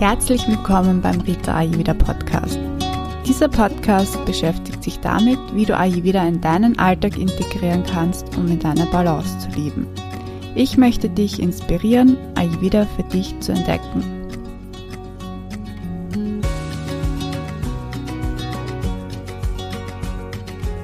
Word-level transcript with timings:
Herzlich 0.00 0.46
willkommen 0.48 1.00
beim 1.00 1.20
Rita 1.20 1.54
Ayurveda 1.54 1.94
Podcast. 1.94 2.58
Dieser 3.26 3.48
Podcast 3.48 4.22
beschäftigt 4.24 4.82
sich 4.82 4.98
damit, 5.00 5.38
wie 5.54 5.64
du 5.64 5.76
Ayurveda 5.76 6.26
in 6.26 6.40
deinen 6.40 6.78
Alltag 6.78 7.16
integrieren 7.16 7.84
kannst, 7.84 8.36
um 8.36 8.48
in 8.48 8.58
deiner 8.58 8.86
Balance 8.86 9.38
zu 9.38 9.48
leben. 9.58 9.86
Ich 10.54 10.76
möchte 10.76 11.08
dich 11.08 11.40
inspirieren, 11.40 12.16
Ayurveda 12.34 12.86
für 12.96 13.04
dich 13.04 13.38
zu 13.40 13.52
entdecken 13.52 14.13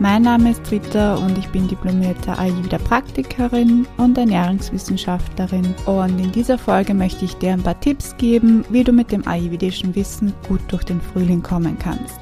Mein 0.03 0.23
Name 0.23 0.53
ist 0.53 0.71
Rita 0.71 1.17
und 1.17 1.37
ich 1.37 1.47
bin 1.49 1.69
diplomierte 1.69 2.33
Ayurveda-Praktikerin 2.39 3.87
und 3.99 4.17
Ernährungswissenschaftlerin. 4.17 5.75
Und 5.85 6.19
in 6.19 6.33
dieser 6.33 6.57
Folge 6.57 6.95
möchte 6.95 7.27
ich 7.27 7.35
dir 7.35 7.53
ein 7.53 7.63
paar 7.63 7.79
Tipps 7.79 8.17
geben, 8.17 8.65
wie 8.71 8.83
du 8.83 8.93
mit 8.93 9.13
dem 9.13 9.29
ayurvedischen 9.29 9.95
Wissen 9.95 10.33
gut 10.49 10.63
durch 10.69 10.85
den 10.85 11.03
Frühling 11.03 11.43
kommen 11.43 11.79
kannst. 11.79 12.19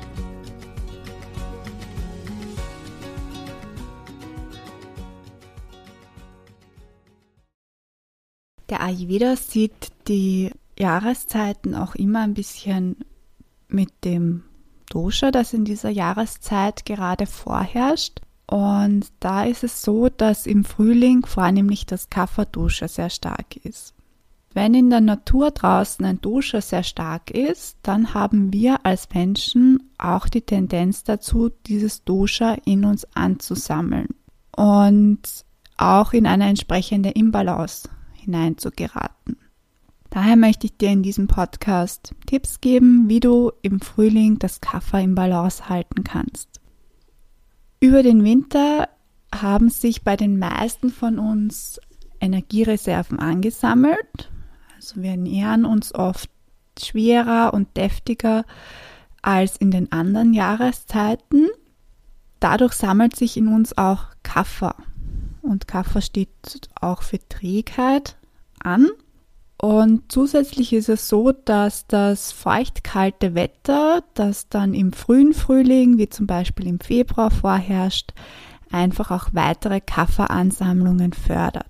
Der 8.70 8.80
Ayurveda 8.80 9.36
sieht 9.36 9.92
die 10.08 10.50
Jahreszeiten 10.76 11.76
auch 11.76 11.94
immer 11.94 12.22
ein 12.22 12.34
bisschen 12.34 12.96
mit 13.68 14.04
dem 14.04 14.42
Dosha, 14.90 15.30
das 15.30 15.52
in 15.52 15.64
dieser 15.64 15.90
Jahreszeit 15.90 16.84
gerade 16.84 17.26
vorherrscht. 17.26 18.20
Und 18.46 19.06
da 19.20 19.44
ist 19.44 19.62
es 19.64 19.82
so, 19.82 20.08
dass 20.08 20.46
im 20.46 20.64
Frühling 20.64 21.26
vornehmlich 21.26 21.84
das 21.86 22.08
Kapha-Dosha 22.08 22.88
sehr 22.88 23.10
stark 23.10 23.56
ist. 23.56 23.94
Wenn 24.54 24.74
in 24.74 24.90
der 24.90 25.02
Natur 25.02 25.50
draußen 25.50 26.04
ein 26.04 26.20
Dosha 26.20 26.60
sehr 26.60 26.82
stark 26.82 27.30
ist, 27.30 27.76
dann 27.82 28.14
haben 28.14 28.52
wir 28.52 28.84
als 28.86 29.08
Menschen 29.12 29.90
auch 29.98 30.26
die 30.28 30.40
Tendenz 30.40 31.04
dazu, 31.04 31.50
dieses 31.66 32.04
Dosha 32.04 32.56
in 32.64 32.84
uns 32.84 33.06
anzusammeln 33.14 34.08
und 34.56 35.20
auch 35.76 36.12
in 36.12 36.26
eine 36.26 36.48
entsprechende 36.48 37.10
Imbalance 37.10 37.88
hineinzugeraten. 38.14 39.36
Daher 40.10 40.36
möchte 40.36 40.66
ich 40.66 40.76
dir 40.76 40.90
in 40.90 41.02
diesem 41.02 41.26
Podcast 41.26 42.14
Tipps 42.26 42.60
geben, 42.60 43.08
wie 43.08 43.20
du 43.20 43.52
im 43.62 43.80
Frühling 43.80 44.38
das 44.38 44.60
Kaffer 44.60 45.00
im 45.00 45.14
Balance 45.14 45.68
halten 45.68 46.04
kannst. 46.04 46.60
Über 47.80 48.02
den 48.02 48.24
Winter 48.24 48.88
haben 49.32 49.68
sich 49.68 50.02
bei 50.02 50.16
den 50.16 50.38
meisten 50.38 50.90
von 50.90 51.18
uns 51.18 51.80
Energiereserven 52.20 53.18
angesammelt. 53.18 54.30
Also 54.76 55.02
wir 55.02 55.10
ernähren 55.10 55.64
uns 55.64 55.94
oft 55.94 56.30
schwerer 56.78 57.52
und 57.52 57.76
deftiger 57.76 58.44
als 59.22 59.56
in 59.56 59.70
den 59.70 59.92
anderen 59.92 60.32
Jahreszeiten. 60.32 61.48
Dadurch 62.40 62.72
sammelt 62.72 63.16
sich 63.16 63.36
in 63.36 63.48
uns 63.48 63.76
auch 63.76 64.06
Kaffer. 64.22 64.76
Und 65.42 65.68
Kaffer 65.68 66.00
steht 66.00 66.28
auch 66.80 67.02
für 67.02 67.18
Trägheit 67.28 68.16
an. 68.60 68.88
Und 69.60 70.12
zusätzlich 70.12 70.72
ist 70.72 70.88
es 70.88 71.08
so, 71.08 71.32
dass 71.32 71.86
das 71.88 72.30
feucht-kalte 72.30 73.34
Wetter, 73.34 74.04
das 74.14 74.48
dann 74.48 74.72
im 74.72 74.92
frühen 74.92 75.34
Frühling, 75.34 75.98
wie 75.98 76.08
zum 76.08 76.28
Beispiel 76.28 76.68
im 76.68 76.78
Februar 76.78 77.32
vorherrscht, 77.32 78.12
einfach 78.70 79.10
auch 79.10 79.30
weitere 79.32 79.80
Kafferansammlungen 79.80 81.12
fördert. 81.12 81.66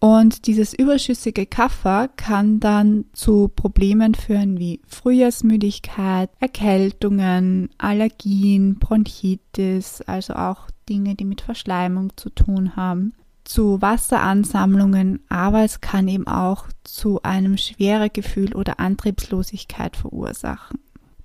Und 0.00 0.46
dieses 0.46 0.74
überschüssige 0.74 1.46
Kaffer 1.46 2.08
kann 2.08 2.60
dann 2.60 3.04
zu 3.12 3.48
Problemen 3.48 4.14
führen 4.14 4.58
wie 4.58 4.80
Frühjahrsmüdigkeit, 4.86 6.30
Erkältungen, 6.40 7.70
Allergien, 7.78 8.78
Bronchitis, 8.78 10.02
also 10.02 10.34
auch 10.34 10.68
Dinge, 10.88 11.14
die 11.14 11.24
mit 11.24 11.40
Verschleimung 11.40 12.16
zu 12.16 12.30
tun 12.30 12.74
haben 12.74 13.12
zu 13.48 13.80
Wasseransammlungen, 13.80 15.20
aber 15.30 15.64
es 15.64 15.80
kann 15.80 16.06
eben 16.06 16.26
auch 16.26 16.66
zu 16.84 17.22
einem 17.22 17.56
Schweregefühl 17.56 18.54
oder 18.54 18.78
Antriebslosigkeit 18.78 19.96
verursachen. 19.96 20.78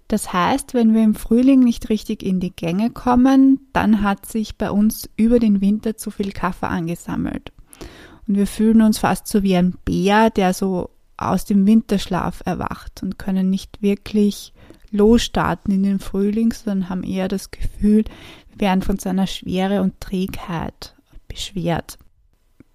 Das 0.08 0.32
heißt, 0.32 0.74
wenn 0.74 0.94
wir 0.94 1.04
im 1.04 1.16
Frühling 1.16 1.60
nicht 1.60 1.90
richtig 1.90 2.24
in 2.24 2.40
die 2.40 2.56
Gänge 2.56 2.92
kommen, 2.92 3.68
dann 3.74 4.04
hat 4.04 4.26
sich 4.26 4.58
bei 4.58 4.72
uns 4.72 5.10
über 5.18 5.40
den 5.40 5.60
Winter 5.60 5.98
zu 5.98 6.12
viel 6.12 6.32
Kaffee 6.32 6.68
angesammelt. 6.68 7.52
Und 8.26 8.38
wir 8.38 8.48
fühlen 8.48 8.82
uns 8.82 9.00
fast 9.00 9.28
so 9.28 9.44
wie 9.44 9.58
ein 9.58 9.76
Bär, 9.84 10.30
der 10.30 10.54
so 10.54 10.92
aus 11.18 11.44
dem 11.44 11.68
Winterschlaf 11.68 12.42
erwacht 12.46 13.04
und 13.04 13.20
können 13.20 13.50
nicht 13.50 13.82
wirklich 13.82 14.54
losstarten 14.92 15.74
in 15.74 15.84
den 15.84 16.00
Frühling, 16.00 16.54
sondern 16.54 16.90
haben 16.90 17.04
eher 17.04 17.28
das 17.28 17.52
Gefühl, 17.52 18.06
wir 18.52 18.62
werden 18.62 18.82
von 18.82 18.98
seiner 18.98 19.28
Schwere 19.28 19.82
und 19.82 20.00
Trägheit 20.00 20.96
beschwert. 21.28 21.98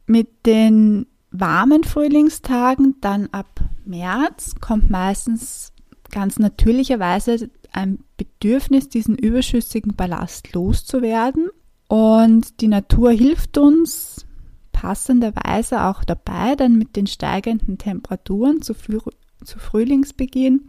Mit 0.08 0.46
den 0.46 1.06
warmen 1.30 1.84
Frühlingstagen, 1.84 2.96
dann 3.00 3.28
ab 3.30 3.60
März, 3.84 4.54
kommt 4.60 4.90
meistens 4.90 5.72
ganz 6.10 6.38
natürlicherweise 6.38 7.50
ein 7.72 8.00
Bedürfnis, 8.16 8.88
diesen 8.88 9.16
überschüssigen 9.16 9.94
Ballast 9.94 10.52
loszuwerden. 10.54 11.50
Und 11.88 12.60
die 12.60 12.68
Natur 12.68 13.12
hilft 13.12 13.58
uns 13.58 14.26
passenderweise 14.72 15.84
auch 15.84 16.04
dabei, 16.04 16.54
dann 16.56 16.78
mit 16.78 16.96
den 16.96 17.06
steigenden 17.06 17.78
Temperaturen 17.78 18.62
zu, 18.62 18.74
zu 18.74 19.58
Frühlingsbeginn 19.58 20.68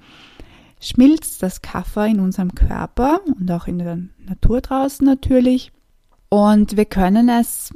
schmilzt 0.82 1.44
das 1.44 1.62
Kaffer 1.62 2.08
in 2.08 2.20
unserem 2.20 2.56
Körper 2.56 3.22
und 3.26 3.52
auch 3.52 3.68
in 3.68 3.80
der 3.80 4.00
Natur 4.18 4.62
draußen 4.62 5.06
natürlich. 5.06 5.72
Und 6.30 6.78
wir 6.78 6.86
können 6.86 7.30
es 7.30 7.74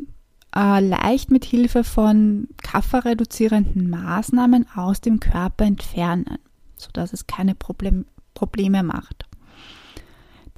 äh, 0.55 0.79
leicht 0.79 1.31
mit 1.31 1.45
Hilfe 1.45 1.83
von 1.83 2.47
kafferreduzierenden 2.61 3.89
Maßnahmen 3.89 4.67
aus 4.75 5.01
dem 5.01 5.19
Körper 5.19 5.65
entfernen, 5.65 6.37
sodass 6.75 7.13
es 7.13 7.27
keine 7.27 7.55
Problem, 7.55 8.05
Probleme 8.33 8.83
macht. 8.83 9.25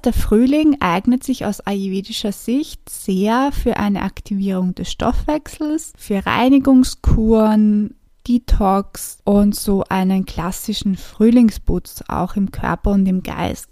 Der 0.03 0.13
Frühling 0.13 0.77
eignet 0.81 1.23
sich 1.23 1.45
aus 1.45 1.61
ayurvedischer 1.61 2.31
Sicht 2.31 2.89
sehr 2.89 3.51
für 3.51 3.77
eine 3.77 4.03
Aktivierung 4.03 4.75
des 4.75 4.91
Stoffwechsels, 4.91 5.93
für 5.97 6.23
Reinigungskuren, 6.23 7.95
Detox 8.27 9.19
und 9.23 9.55
so 9.55 9.83
einen 9.89 10.25
klassischen 10.25 10.95
Frühlingsputz 10.95 12.03
auch 12.07 12.35
im 12.35 12.51
Körper 12.51 12.91
und 12.91 13.07
im 13.07 13.23
Geist. 13.23 13.69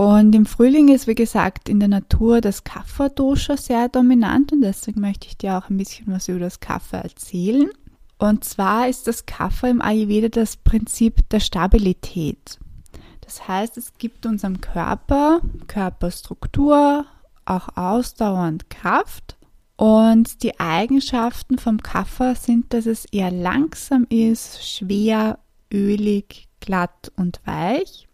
Und 0.00 0.34
im 0.34 0.46
Frühling 0.46 0.88
ist, 0.88 1.06
wie 1.08 1.14
gesagt, 1.14 1.68
in 1.68 1.78
der 1.78 1.90
Natur 1.90 2.40
das 2.40 2.64
Kapha-Dosha 2.64 3.58
sehr 3.58 3.90
dominant 3.90 4.50
und 4.50 4.62
deswegen 4.62 5.02
möchte 5.02 5.26
ich 5.26 5.36
dir 5.36 5.58
auch 5.58 5.68
ein 5.68 5.76
bisschen 5.76 6.06
was 6.06 6.26
über 6.26 6.38
das 6.38 6.58
Kapha 6.58 6.96
erzählen. 6.96 7.68
Und 8.16 8.42
zwar 8.42 8.88
ist 8.88 9.06
das 9.06 9.26
Kapha 9.26 9.68
im 9.68 9.82
Ayurveda 9.82 10.30
das 10.30 10.56
Prinzip 10.56 11.28
der 11.28 11.40
Stabilität. 11.40 12.58
Das 13.20 13.46
heißt, 13.46 13.76
es 13.76 13.92
gibt 13.98 14.24
unserem 14.24 14.62
Körper 14.62 15.42
Körperstruktur, 15.66 17.04
auch 17.44 17.76
Ausdauer 17.76 18.48
und 18.48 18.70
Kraft. 18.70 19.36
Und 19.76 20.42
die 20.42 20.58
Eigenschaften 20.58 21.58
vom 21.58 21.82
Kapha 21.82 22.34
sind, 22.36 22.72
dass 22.72 22.86
es 22.86 23.04
eher 23.04 23.30
langsam 23.30 24.06
ist, 24.08 24.66
schwer, 24.66 25.40
ölig, 25.70 26.48
glatt 26.58 27.12
und 27.16 27.42
weich. 27.44 28.08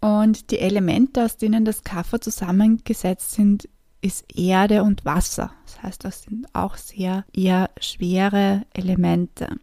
Und 0.00 0.50
die 0.50 0.58
Elemente, 0.58 1.24
aus 1.24 1.36
denen 1.36 1.64
das 1.64 1.82
Kaffer 1.82 2.20
zusammengesetzt 2.20 3.32
sind, 3.32 3.68
ist 4.00 4.24
Erde 4.36 4.84
und 4.84 5.04
Wasser. 5.04 5.52
Das 5.66 5.82
heißt, 5.82 6.04
das 6.04 6.22
sind 6.22 6.46
auch 6.54 6.76
sehr 6.76 7.24
eher 7.32 7.70
schwere 7.80 8.64
Elemente. 8.72 9.56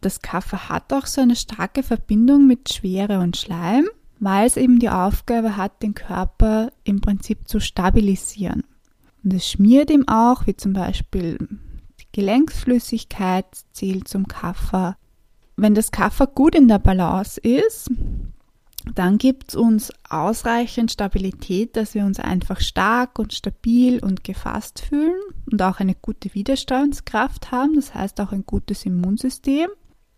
Das 0.00 0.22
Kaffer 0.22 0.68
hat 0.68 0.92
auch 0.92 1.06
so 1.06 1.20
eine 1.20 1.36
starke 1.36 1.82
Verbindung 1.82 2.46
mit 2.46 2.72
Schwere 2.72 3.18
und 3.20 3.36
Schleim, 3.36 3.86
weil 4.18 4.46
es 4.46 4.56
eben 4.56 4.78
die 4.78 4.90
Aufgabe 4.90 5.56
hat, 5.56 5.82
den 5.82 5.94
Körper 5.94 6.72
im 6.84 7.00
Prinzip 7.00 7.48
zu 7.48 7.60
stabilisieren. 7.60 8.64
Und 9.24 9.34
es 9.34 9.48
schmiert 9.48 9.90
ihm 9.90 10.08
auch, 10.08 10.46
wie 10.46 10.56
zum 10.56 10.72
Beispiel 10.72 11.36
die 12.00 12.06
Gelenksflüssigkeit 12.12 13.46
zählt 13.72 14.08
zum 14.08 14.26
Kaffer. 14.26 14.96
Wenn 15.56 15.74
das 15.74 15.90
Kaffer 15.90 16.26
gut 16.26 16.54
in 16.54 16.68
der 16.68 16.78
Balance 16.78 17.38
ist, 17.40 17.90
dann 18.94 19.18
gibt 19.18 19.50
es 19.50 19.54
uns 19.56 19.92
ausreichend 20.08 20.90
Stabilität, 20.90 21.76
dass 21.76 21.94
wir 21.94 22.04
uns 22.04 22.18
einfach 22.18 22.60
stark 22.60 23.18
und 23.18 23.32
stabil 23.34 24.02
und 24.02 24.24
gefasst 24.24 24.80
fühlen 24.80 25.20
und 25.50 25.60
auch 25.62 25.80
eine 25.80 25.94
gute 25.94 26.34
Widerstandskraft 26.34 27.52
haben, 27.52 27.74
das 27.74 27.94
heißt 27.94 28.20
auch 28.20 28.32
ein 28.32 28.46
gutes 28.46 28.86
Immunsystem. 28.86 29.68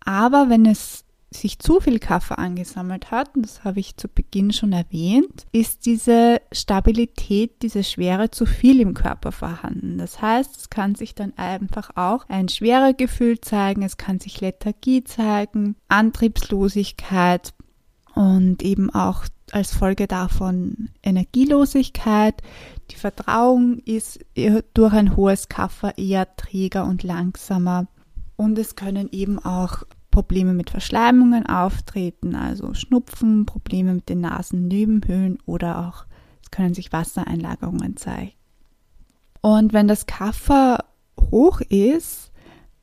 Aber 0.05 0.49
wenn 0.49 0.67
es 0.67 1.05
sich 1.35 1.59
zu 1.59 1.81
viel 1.81 1.99
Kaffee 1.99 2.37
angesammelt 2.37 3.11
hat, 3.11 3.35
und 3.35 3.43
das 3.47 3.64
habe 3.64 3.81
ich 3.81 3.97
zu 3.97 4.09
Beginn 4.09 4.53
schon 4.53 4.73
erwähnt, 4.73 5.47
ist 5.53 5.87
diese 5.87 6.41
Stabilität, 6.53 7.62
diese 7.62 7.85
Schwere 7.85 8.31
zu 8.31 8.47
viel 8.47 8.81
im 8.81 8.94
Körper 8.94 9.32
vorhanden. 9.32 9.99
Das 9.99 10.20
heißt, 10.20 10.56
es 10.56 10.70
kann 10.70 10.94
sich 10.94 11.14
dann 11.14 11.32
einfach 11.37 11.91
auch 11.97 12.29
ein 12.29 12.49
schwerer 12.49 12.93
Gefühl 12.93 13.41
zeigen, 13.41 13.82
es 13.82 13.97
kann 13.97 14.20
sich 14.20 14.41
Lethargie 14.41 15.05
zeigen, 15.05 15.76
Antriebslosigkeit, 15.88 17.55
und 18.14 18.62
eben 18.62 18.91
auch 18.91 19.25
als 19.53 19.75
Folge 19.75 20.06
davon 20.06 20.91
Energielosigkeit. 21.03 22.43
Die 22.91 22.97
Verdauung 22.97 23.79
ist 23.79 24.20
durch 24.75 24.93
ein 24.93 25.17
hohes 25.17 25.49
Kaffer 25.49 25.97
eher 25.99 26.37
träger 26.37 26.85
und 26.85 27.03
langsamer. 27.03 27.87
Und 28.37 28.59
es 28.59 28.76
können 28.76 29.09
eben 29.12 29.38
auch 29.38 29.85
Probleme 30.11 30.53
mit 30.53 30.70
Verschleimungen 30.70 31.47
auftreten, 31.47 32.35
also 32.35 32.75
Schnupfen, 32.75 33.47
Probleme 33.47 33.94
mit 33.94 34.09
den 34.09 34.20
Nasennebenhöhlen 34.20 35.38
oder 35.47 35.88
auch 35.88 36.05
es 36.43 36.50
können 36.50 36.75
sich 36.75 36.93
Wassereinlagerungen 36.93 37.97
zeigen. 37.97 38.32
Und 39.41 39.73
wenn 39.73 39.88
das 39.88 40.06
Kaffer 40.06 40.85
hoch 41.19 41.61
ist, 41.62 42.31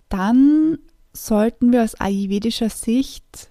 dann 0.10 0.80
sollten 1.14 1.72
wir 1.72 1.84
aus 1.84 1.96
ayurvedischer 1.96 2.70
Sicht 2.70 3.50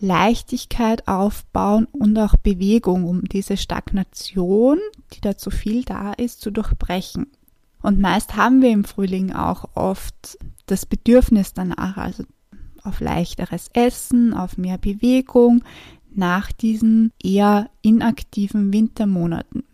Leichtigkeit 0.00 1.06
aufbauen 1.08 1.86
und 1.92 2.18
auch 2.18 2.36
Bewegung, 2.36 3.04
um 3.04 3.24
diese 3.24 3.56
Stagnation, 3.56 4.78
die 5.12 5.20
da 5.20 5.36
zu 5.36 5.50
viel 5.50 5.84
da 5.84 6.12
ist, 6.12 6.40
zu 6.40 6.50
durchbrechen. 6.50 7.26
Und 7.82 8.00
meist 8.00 8.36
haben 8.36 8.62
wir 8.62 8.70
im 8.70 8.84
Frühling 8.84 9.32
auch 9.32 9.70
oft 9.74 10.38
das 10.66 10.86
Bedürfnis 10.86 11.54
danach, 11.54 11.96
also 11.96 12.24
auf 12.82 13.00
leichteres 13.00 13.70
Essen, 13.72 14.34
auf 14.34 14.58
mehr 14.58 14.78
Bewegung 14.78 15.62
nach 16.14 16.50
diesen 16.52 17.12
eher 17.22 17.68
inaktiven 17.82 18.72
Wintermonaten. 18.72 19.64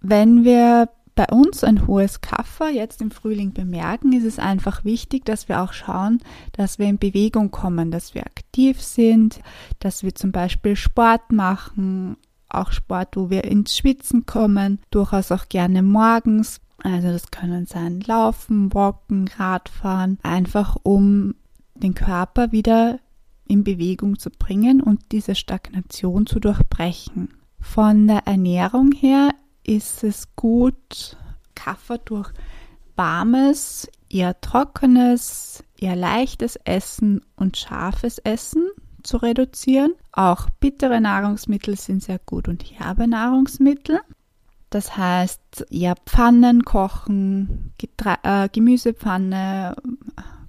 Wenn 0.00 0.44
wir 0.44 0.88
bei 1.16 1.26
uns 1.32 1.64
ein 1.64 1.86
hohes 1.86 2.20
Kaffer 2.20 2.68
jetzt 2.68 3.00
im 3.00 3.10
Frühling 3.10 3.52
bemerken, 3.52 4.12
ist 4.12 4.24
es 4.24 4.38
einfach 4.38 4.84
wichtig, 4.84 5.24
dass 5.24 5.48
wir 5.48 5.62
auch 5.62 5.72
schauen, 5.72 6.20
dass 6.52 6.78
wir 6.78 6.86
in 6.86 6.98
Bewegung 6.98 7.50
kommen, 7.50 7.90
dass 7.90 8.14
wir 8.14 8.24
aktiv 8.24 8.80
sind, 8.80 9.40
dass 9.80 10.04
wir 10.04 10.14
zum 10.14 10.30
Beispiel 10.30 10.76
Sport 10.76 11.32
machen, 11.32 12.18
auch 12.48 12.70
Sport, 12.70 13.16
wo 13.16 13.30
wir 13.30 13.44
ins 13.44 13.76
Schwitzen 13.76 14.26
kommen, 14.26 14.78
durchaus 14.90 15.32
auch 15.32 15.48
gerne 15.48 15.82
morgens. 15.82 16.60
Also 16.82 17.08
das 17.08 17.30
können 17.30 17.66
sein 17.66 18.00
Laufen, 18.00 18.72
Walken, 18.74 19.28
Radfahren, 19.38 20.18
einfach 20.22 20.76
um 20.82 21.34
den 21.74 21.94
Körper 21.94 22.52
wieder 22.52 23.00
in 23.48 23.64
Bewegung 23.64 24.18
zu 24.18 24.28
bringen 24.30 24.82
und 24.82 25.00
diese 25.12 25.34
Stagnation 25.34 26.26
zu 26.26 26.40
durchbrechen. 26.40 27.30
Von 27.58 28.06
der 28.06 28.26
Ernährung 28.26 28.92
her 28.92 29.30
ist 29.66 30.04
es 30.04 30.34
gut, 30.36 31.16
Kaffer 31.54 31.98
durch 31.98 32.30
warmes, 32.94 33.90
eher 34.08 34.40
trockenes, 34.40 35.64
eher 35.78 35.96
leichtes 35.96 36.56
Essen 36.64 37.22
und 37.36 37.56
scharfes 37.56 38.18
Essen 38.18 38.68
zu 39.02 39.18
reduzieren. 39.18 39.94
Auch 40.12 40.48
bittere 40.60 41.00
Nahrungsmittel 41.00 41.76
sind 41.76 42.02
sehr 42.02 42.18
gut 42.18 42.48
und 42.48 42.64
herbe 42.78 43.06
Nahrungsmittel. 43.06 44.00
Das 44.70 44.96
heißt, 44.96 45.66
eher 45.70 45.94
Pfannen 46.06 46.64
kochen, 46.64 47.72
Getre 47.78 48.18
äh, 48.22 48.48
Gemüsepfanne, 48.48 49.76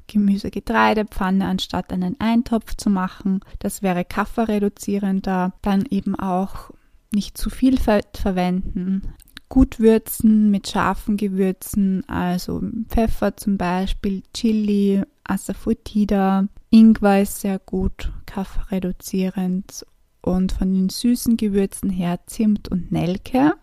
Gemüse-Getreidepfanne 0.07 1.45
anstatt 1.45 1.91
einen 1.91 2.19
Eintopf 2.19 2.75
zu 2.75 2.89
machen. 2.89 3.41
Das 3.59 3.81
wäre 3.81 4.05
Kafferreduzierender. 4.05 5.53
Dann 5.61 5.85
eben 5.89 6.15
auch 6.17 6.71
nicht 7.13 7.37
zu 7.37 7.49
viel 7.49 7.77
Fett 7.79 8.17
verwenden. 8.17 9.13
Gut 9.49 9.79
würzen 9.79 10.51
mit 10.51 10.67
scharfen 10.67 11.15
Gewürzen, 11.15 12.07
also 12.09 12.61
Pfeffer 12.89 13.37
zum 13.37 13.57
Beispiel, 13.57 14.23
Chili, 14.33 15.03
Asafoetida. 15.23 16.47
Ingwer 16.69 17.21
ist 17.21 17.41
sehr 17.41 17.59
gut 17.59 18.11
kafferreduzierend. 18.25 19.85
Und 20.21 20.51
von 20.51 20.73
den 20.73 20.89
süßen 20.89 21.37
Gewürzen 21.37 21.89
her 21.89 22.19
Zimt 22.25 22.67
und 22.67 22.91
Nelke. 22.91 23.53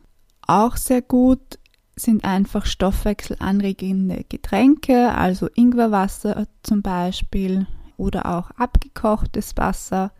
Auch 0.46 0.76
sehr 0.76 1.02
gut 1.02 1.58
sind 1.96 2.24
einfach 2.24 2.66
stoffwechselanregende 2.66 4.24
Getränke, 4.28 5.12
also 5.14 5.48
Ingwerwasser 5.54 6.46
zum 6.62 6.82
Beispiel 6.82 7.66
oder 7.96 8.36
auch 8.36 8.50
abgekochtes 8.52 9.56
Wasser. 9.56 10.12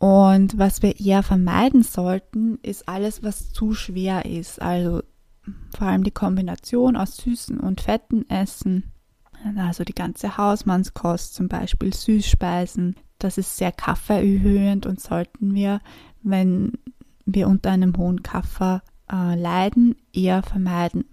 Und 0.00 0.56
was 0.56 0.80
wir 0.80 0.98
eher 0.98 1.22
vermeiden 1.22 1.82
sollten, 1.82 2.58
ist 2.62 2.88
alles, 2.88 3.22
was 3.22 3.52
zu 3.52 3.74
schwer 3.74 4.24
ist. 4.24 4.60
Also 4.62 5.02
vor 5.76 5.88
allem 5.88 6.04
die 6.04 6.10
Kombination 6.10 6.96
aus 6.96 7.18
süßen 7.18 7.60
und 7.60 7.82
fetten 7.82 8.28
Essen. 8.30 8.92
Also 9.56 9.84
die 9.84 9.94
ganze 9.94 10.38
Hausmannskost, 10.38 11.34
zum 11.34 11.48
Beispiel 11.48 11.92
Süßspeisen. 11.92 12.96
Das 13.18 13.36
ist 13.36 13.58
sehr 13.58 13.72
kaffeeerhöhend 13.72 14.86
und 14.86 15.00
sollten 15.00 15.54
wir, 15.54 15.82
wenn 16.22 16.72
wir 17.26 17.46
unter 17.46 17.70
einem 17.70 17.94
hohen 17.98 18.22
Kaffer 18.22 18.82
äh, 19.12 19.38
leiden, 19.38 19.96
eher 20.14 20.42
vermeiden. 20.42 21.04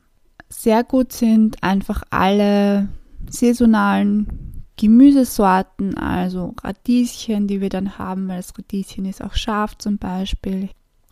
Sehr 0.48 0.86
gut 0.86 1.12
sind 1.12 1.62
einfach 1.62 2.04
alle 2.10 2.88
saisonalen 3.30 4.47
Gemüsesorten, 4.78 5.98
also 5.98 6.54
Radieschen, 6.64 7.48
die 7.48 7.62
wir 7.62 7.70
dann 7.70 7.98
haben, 7.98 8.28
weil 8.28 8.38
das 8.38 8.58
Radieschen 8.58 9.06
ist 9.06 9.24
auch 9.24 9.34
scharf 9.34 9.78
zum 9.78 9.98
Beispiel. 9.98 10.70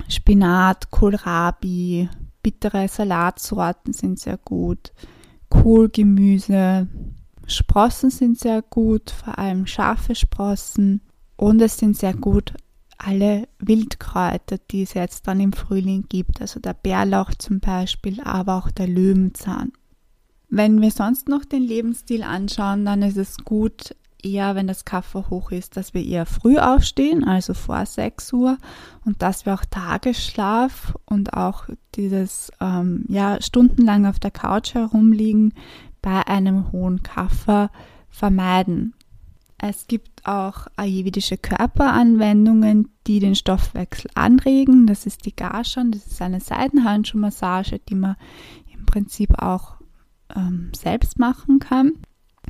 Spinat, 0.08 0.92
Kohlrabi, 0.92 2.10
bittere 2.44 2.88
Salatsorten 2.88 3.92
sind 3.92 4.20
sehr 4.20 4.38
gut. 4.38 4.94
Kohlgemüse, 5.50 6.88
Sprossen 7.48 8.12
sind 8.12 8.40
sehr 8.40 8.62
gut, 8.62 9.10
vor 9.12 9.38
allem 9.40 9.66
scharfe 9.66 10.16
Sprossen. 10.16 11.02
Und 11.36 11.62
es 11.62 11.78
sind 11.78 11.98
sehr 11.98 12.14
gut 12.14 12.54
alle 12.98 13.48
Wildkräuter, 13.60 14.58
die 14.72 14.84
es 14.84 14.94
jetzt 14.94 15.28
dann 15.28 15.40
im 15.40 15.54
Frühling 15.54 16.06
gibt, 16.08 16.42
also 16.42 16.60
der 16.60 16.74
Bärlauch 16.74 17.34
zum 17.38 17.60
Beispiel, 17.60 18.22
aber 18.22 18.56
auch 18.56 18.72
der 18.72 18.88
Löwenzahn. 18.88 19.72
Wenn 20.50 20.82
wir 20.82 20.92
sonst 20.92 21.28
noch 21.28 21.46
den 21.46 21.64
Lebensstil 21.64 22.24
anschauen, 22.24 22.86
dann 22.86 23.02
ist 23.02 23.18
es 23.18 23.38
gut, 23.38 23.96
eher 24.26 24.56
wenn 24.56 24.68
das 24.68 24.86
Kaffer 24.86 25.30
hoch 25.30 25.52
ist, 25.52 25.78
dass 25.78 25.94
wir 25.94 26.04
eher 26.04 26.26
früh 26.26 26.58
aufstehen, 26.58 27.24
also 27.24 27.54
vor 27.54 27.86
6 27.86 28.34
Uhr 28.34 28.58
und 29.06 29.22
dass 29.22 29.46
wir 29.46 29.54
auch 29.54 29.66
Tagesschlaf 29.66 30.96
und 31.06 31.34
auch 31.34 31.70
dieses 31.96 32.52
ähm, 32.60 33.06
ja 33.08 33.42
stundenlang 33.42 34.06
auf 34.06 34.20
der 34.20 34.32
Couch 34.32 34.74
herumliegen 34.74 35.54
bei 36.02 36.26
einem 36.28 36.72
hohen 36.72 37.04
Kaffer 37.04 37.70
vermeiden. 38.10 38.94
Es 39.58 39.88
gibt 39.88 40.26
auch 40.26 40.68
ayurvedische 40.76 41.38
Körperanwendungen, 41.38 42.90
die 43.08 43.20
den 43.20 43.36
Stoffwechsel 43.36 44.12
anregen. 44.14 44.86
Das 44.86 45.06
ist 45.06 45.26
die 45.26 45.36
Garshan, 45.36 45.92
das 45.92 46.08
ist 46.08 46.22
eine 46.22 46.42
Seidenhandschuhmassage, 46.42 47.80
die 47.80 47.96
man 47.96 48.16
im 48.74 48.86
Prinzip 48.86 49.42
auch 49.42 49.75
ähm, 50.36 50.72
selbst 50.76 51.20
machen 51.20 51.60
kann. 51.60 51.94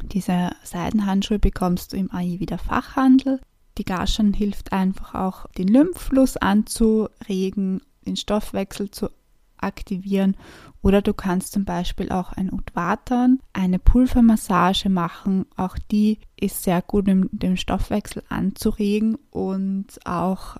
Diese 0.03 0.51
Seidenhandschuhe 0.63 1.39
bekommst 1.39 1.93
du 1.93 1.97
im 1.97 2.11
Ayurveda 2.11 2.57
Fachhandel. 2.57 3.39
Die 3.77 3.85
Garshan 3.85 4.33
hilft 4.33 4.71
einfach 4.71 5.15
auch, 5.15 5.47
den 5.57 5.67
Lymphfluss 5.67 6.37
anzuregen, 6.37 7.81
den 8.05 8.15
Stoffwechsel 8.15 8.91
zu 8.91 9.09
aktivieren 9.57 10.35
oder 10.81 11.01
du 11.01 11.13
kannst 11.13 11.53
zum 11.53 11.65
Beispiel 11.65 12.11
auch 12.11 12.33
ein 12.33 12.53
Udvatan, 12.53 13.39
eine 13.53 13.79
Pulvermassage 13.79 14.89
machen. 14.89 15.47
Auch 15.55 15.77
die 15.91 16.19
ist 16.39 16.61
sehr 16.61 16.81
gut, 16.83 17.09
um 17.09 17.27
den 17.31 17.57
Stoffwechsel 17.57 18.21
anzuregen 18.29 19.17
und 19.31 19.87
auch 20.05 20.57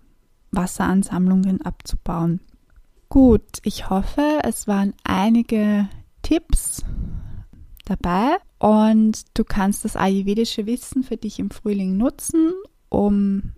Wasseransammlungen 0.52 1.62
abzubauen. 1.62 2.40
Gut, 3.08 3.60
ich 3.62 3.90
hoffe, 3.90 4.40
es 4.44 4.68
waren 4.68 4.94
einige 5.04 5.88
Tipps 6.26 6.84
dabei 7.86 8.38
und 8.58 9.22
du 9.36 9.44
kannst 9.44 9.86
das 9.86 9.96
ayurvedische 9.96 10.66
Wissen 10.66 11.04
für 11.04 11.18
dich 11.18 11.38
im 11.38 11.52
Frühling 11.52 11.98
nutzen, 11.98 12.52
um 12.90 13.54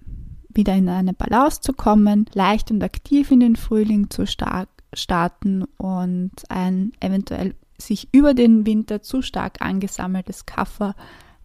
wieder 0.49 0.75
in 0.75 0.89
eine 0.89 1.13
Balance 1.13 1.61
zu 1.61 1.71
kommen, 1.71 2.25
leicht 2.33 2.69
und 2.69 2.83
aktiv 2.83 3.31
in 3.31 3.39
den 3.39 3.55
Frühling 3.55 4.09
zu 4.09 4.25
starten 4.27 5.63
und 5.77 6.31
ein 6.49 6.91
eventuell 6.99 7.55
sich 7.77 8.09
über 8.11 8.33
den 8.33 8.65
Winter 8.65 9.01
zu 9.01 9.21
stark 9.21 9.61
angesammeltes 9.61 10.45
Kaffer 10.45 10.93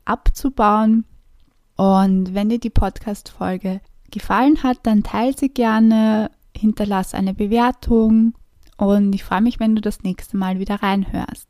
abzubauen. 0.04 1.04
Und 1.76 2.34
wenn 2.34 2.48
dir 2.48 2.58
die 2.58 2.70
Podcast-Folge 2.70 3.80
gefallen 4.10 4.62
hat, 4.64 4.78
dann 4.82 5.04
teile 5.04 5.36
sie 5.38 5.50
gerne, 5.50 6.32
hinterlass 6.56 7.14
eine 7.14 7.32
Bewertung 7.34 8.34
und 8.82 9.14
ich 9.14 9.22
freue 9.22 9.42
mich, 9.42 9.60
wenn 9.60 9.76
du 9.76 9.80
das 9.80 10.02
nächste 10.02 10.36
Mal 10.36 10.58
wieder 10.58 10.82
reinhörst. 10.82 11.46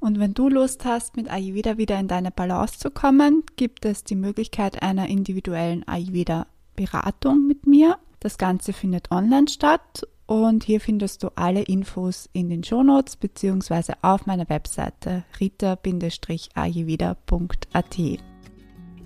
Und 0.00 0.18
wenn 0.18 0.32
du 0.32 0.48
Lust 0.48 0.86
hast, 0.86 1.16
mit 1.16 1.30
Ayurveda 1.30 1.76
wieder 1.76 2.00
in 2.00 2.08
deine 2.08 2.30
Balance 2.30 2.78
zu 2.78 2.90
kommen, 2.90 3.42
gibt 3.56 3.84
es 3.84 4.02
die 4.02 4.14
Möglichkeit 4.14 4.82
einer 4.82 5.08
individuellen 5.08 5.86
Ayurveda-Beratung 5.86 7.46
mit 7.46 7.66
mir. 7.66 7.98
Das 8.20 8.38
Ganze 8.38 8.72
findet 8.72 9.10
online 9.10 9.48
statt 9.48 10.06
und 10.26 10.64
hier 10.64 10.80
findest 10.80 11.22
du 11.22 11.28
alle 11.34 11.64
Infos 11.64 12.30
in 12.32 12.48
den 12.48 12.64
Shownotes 12.64 13.16
beziehungsweise 13.16 13.92
auf 14.00 14.24
meiner 14.24 14.48
Webseite 14.48 15.24
rita-ayurveda.at. 15.38 17.98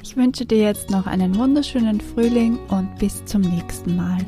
Ich 0.04 0.16
wünsche 0.16 0.46
dir 0.46 0.58
jetzt 0.58 0.90
noch 0.90 1.08
einen 1.08 1.34
wunderschönen 1.34 2.00
Frühling 2.00 2.60
und 2.68 2.96
bis 3.00 3.24
zum 3.24 3.40
nächsten 3.40 3.96
Mal. 3.96 4.24